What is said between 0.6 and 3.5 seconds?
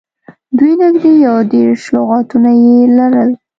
نږدې یو دېرش لغاتونه یې لرل.